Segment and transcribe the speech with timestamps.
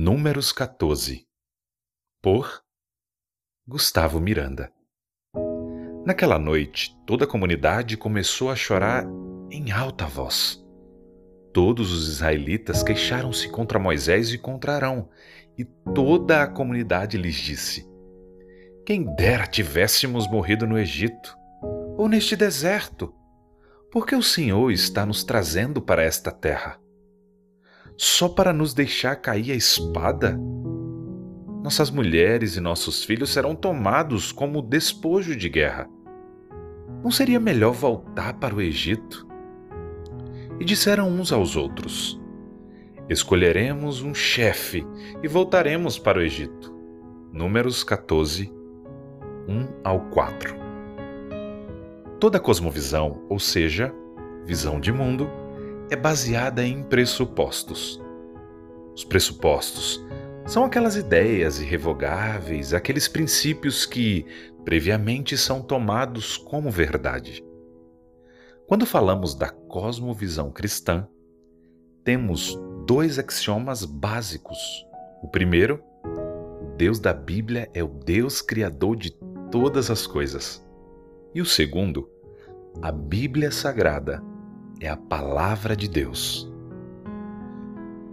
[0.00, 1.26] Números 14
[2.22, 2.62] Por
[3.66, 4.72] Gustavo Miranda.
[6.06, 9.04] Naquela noite, toda a comunidade começou a chorar
[9.50, 10.64] em alta voz.
[11.52, 15.08] Todos os israelitas queixaram-se contra Moisés e contra Arão,
[15.58, 17.84] e toda a comunidade lhes disse:
[18.86, 21.36] Quem dera tivéssemos morrido no Egito,
[21.96, 23.12] ou neste deserto,
[23.90, 26.78] porque o Senhor está nos trazendo para esta terra
[27.98, 30.38] só para nos deixar cair a espada?
[31.64, 35.90] Nossas mulheres e nossos filhos serão tomados como despojo de guerra.
[37.02, 39.26] Não seria melhor voltar para o Egito?
[40.60, 42.20] E disseram uns aos outros:
[43.08, 44.86] Escolheremos um chefe
[45.20, 46.72] e voltaremos para o Egito.
[47.32, 48.52] Números 14,
[49.48, 50.54] 1 ao 4.
[52.20, 53.92] Toda cosmovisão, ou seja,
[54.44, 55.28] visão de mundo,
[55.90, 58.00] é baseada em pressupostos.
[58.94, 60.04] Os pressupostos
[60.46, 64.26] são aquelas ideias irrevogáveis, aqueles princípios que
[64.64, 67.44] previamente são tomados como verdade.
[68.66, 71.08] Quando falamos da cosmovisão cristã,
[72.04, 74.58] temos dois axiomas básicos.
[75.22, 79.10] O primeiro, o Deus da Bíblia é o Deus criador de
[79.50, 80.62] todas as coisas.
[81.34, 82.10] E o segundo,
[82.82, 84.22] a Bíblia Sagrada
[84.80, 86.50] é a palavra de Deus.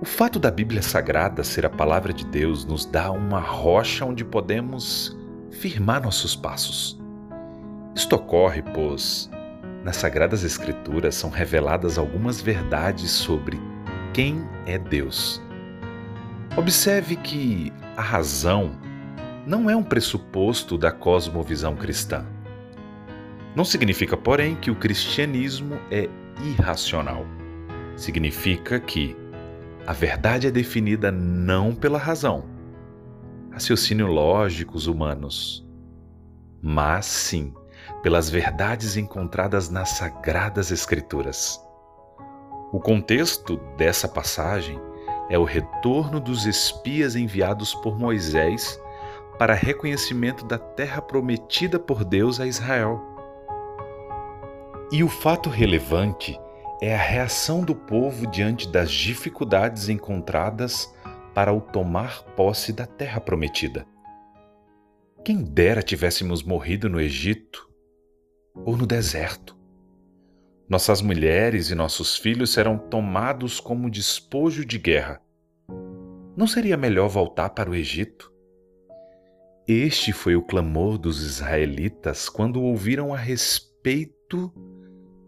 [0.00, 4.24] O fato da Bíblia Sagrada ser a palavra de Deus nos dá uma rocha onde
[4.24, 5.16] podemos
[5.50, 7.00] firmar nossos passos.
[7.94, 9.30] Isto ocorre, pois,
[9.84, 13.60] nas Sagradas Escrituras são reveladas algumas verdades sobre
[14.12, 15.42] quem é Deus.
[16.56, 18.72] Observe que a razão
[19.46, 22.24] não é um pressuposto da cosmovisão cristã.
[23.54, 26.08] Não significa, porém, que o cristianismo é
[26.44, 27.24] irracional.
[27.96, 29.16] Significa que
[29.86, 32.44] a verdade é definida não pela razão,
[33.50, 35.66] raciocínio lógicos humanos,
[36.62, 37.54] mas sim
[38.02, 41.60] pelas verdades encontradas nas Sagradas Escrituras.
[42.70, 44.78] O contexto dessa passagem
[45.30, 48.78] é o retorno dos espias enviados por Moisés
[49.38, 53.00] para reconhecimento da terra prometida por Deus a Israel.
[54.90, 56.40] E o fato relevante
[56.80, 60.90] é a reação do povo diante das dificuldades encontradas
[61.34, 63.86] para o tomar posse da terra prometida.
[65.22, 67.68] Quem dera tivéssemos morrido no Egito
[68.54, 69.54] ou no deserto.
[70.66, 75.20] Nossas mulheres e nossos filhos serão tomados como despojo de guerra.
[76.34, 78.32] Não seria melhor voltar para o Egito?
[79.66, 84.50] Este foi o clamor dos israelitas quando ouviram a respeito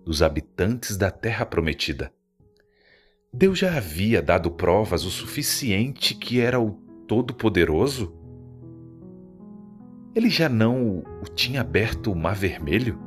[0.05, 2.13] dos habitantes da terra prometida.
[3.33, 6.73] Deus já havia dado provas o suficiente que era o
[7.07, 8.13] Todo-Poderoso?
[10.15, 12.99] Ele já não o tinha aberto o Mar Vermelho?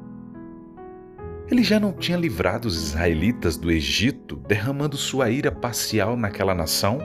[1.51, 6.99] Ele já não tinha livrado os israelitas do Egito, derramando sua ira parcial naquela nação?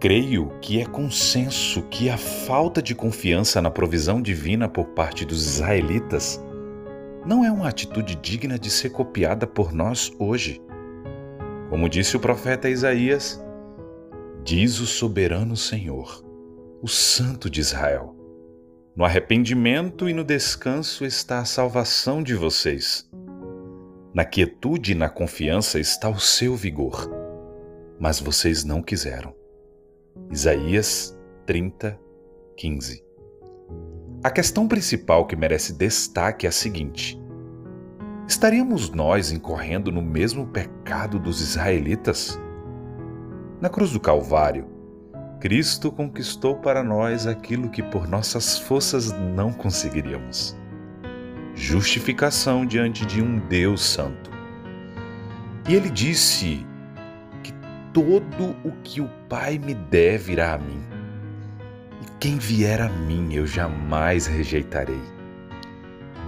[0.00, 5.46] Creio que é consenso que a falta de confiança na provisão divina por parte dos
[5.46, 6.42] israelitas
[7.26, 10.58] não é uma atitude digna de ser copiada por nós hoje.
[11.68, 13.44] Como disse o profeta Isaías,
[14.42, 16.24] diz o soberano Senhor,
[16.80, 18.16] o Santo de Israel:
[18.96, 23.06] No arrependimento e no descanso está a salvação de vocês.
[24.14, 27.06] Na quietude e na confiança está o seu vigor.
[27.98, 29.39] Mas vocês não quiseram.
[30.30, 31.98] Isaías 30,
[32.56, 33.04] 15.
[34.22, 37.20] A questão principal que merece destaque é a seguinte:
[38.26, 42.38] estaríamos nós incorrendo no mesmo pecado dos israelitas?
[43.60, 44.66] Na cruz do Calvário,
[45.40, 50.56] Cristo conquistou para nós aquilo que por nossas forças não conseguiríamos:
[51.54, 54.30] justificação diante de um Deus Santo.
[55.68, 56.66] E ele disse
[57.92, 60.82] todo o que o Pai me der virá a mim.
[62.02, 65.00] E quem vier a mim eu jamais rejeitarei.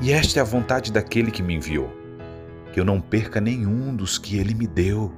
[0.00, 1.90] E esta é a vontade daquele que me enviou,
[2.72, 5.12] que eu não perca nenhum dos que ele me deu,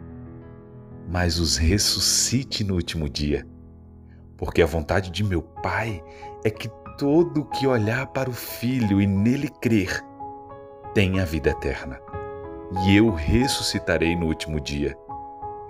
[1.08, 3.46] mas os ressuscite no último dia.
[4.36, 6.02] Porque a vontade de meu Pai
[6.44, 6.68] é que
[6.98, 10.02] todo que olhar para o Filho e nele crer
[10.94, 11.98] tenha vida eterna.
[12.84, 14.94] E eu ressuscitarei no último dia.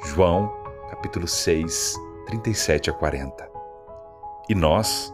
[0.06, 0.63] João
[0.94, 1.96] capítulo 6,
[2.26, 3.50] 37 a 40.
[4.48, 5.12] E nós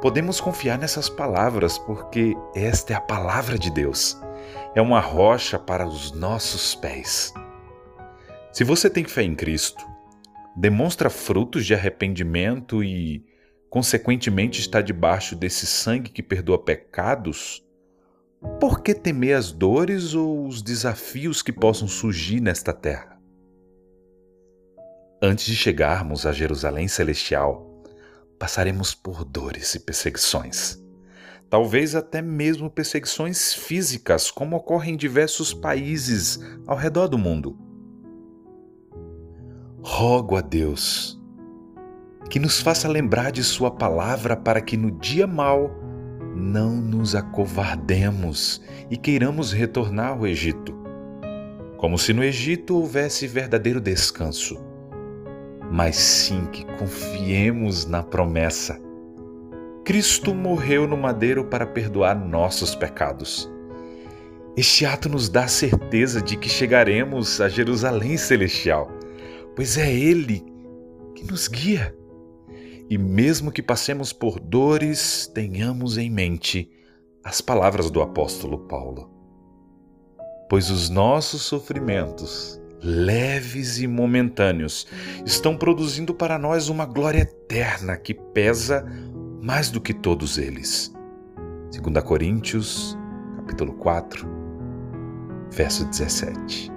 [0.00, 4.16] podemos confiar nessas palavras porque esta é a palavra de Deus.
[4.72, 7.34] É uma rocha para os nossos pés.
[8.52, 9.84] Se você tem fé em Cristo,
[10.54, 13.26] demonstra frutos de arrependimento e,
[13.68, 17.66] consequentemente, está debaixo desse sangue que perdoa pecados,
[18.60, 23.15] por que temer as dores ou os desafios que possam surgir nesta terra?
[25.20, 27.82] Antes de chegarmos a Jerusalém Celestial,
[28.38, 30.78] passaremos por dores e perseguições.
[31.48, 37.56] Talvez até mesmo perseguições físicas, como ocorrem em diversos países ao redor do mundo.
[39.82, 41.16] Rogo a Deus
[42.28, 45.70] que nos faça lembrar de Sua palavra para que no dia mau
[46.34, 48.60] não nos acovardemos
[48.90, 50.74] e queiramos retornar ao Egito,
[51.78, 54.58] como se no Egito houvesse verdadeiro descanso,
[55.70, 58.80] mas sim que confiemos na promessa.
[59.84, 63.50] Cristo morreu no madeiro para perdoar nossos pecados.
[64.56, 68.90] Este ato nos dá a certeza de que chegaremos a Jerusalém Celestial
[69.56, 70.44] pois é Ele
[71.14, 71.96] que nos guia.
[72.88, 76.70] E mesmo que passemos por dores, tenhamos em mente
[77.24, 79.10] as palavras do apóstolo Paulo.
[80.48, 84.86] Pois os nossos sofrimentos, leves e momentâneos,
[85.24, 88.84] estão produzindo para nós uma glória eterna que pesa
[89.42, 90.92] mais do que todos eles.
[91.72, 92.96] 2 Coríntios,
[93.36, 94.26] capítulo 4,
[95.50, 96.75] verso 17.